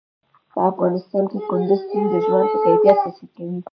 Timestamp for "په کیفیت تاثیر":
2.51-3.29